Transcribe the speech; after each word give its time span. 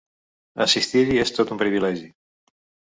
Assistir-hi 0.65 1.21
és 1.27 1.37
tot 1.39 1.55
un 1.57 1.63
privilegi. 1.63 2.13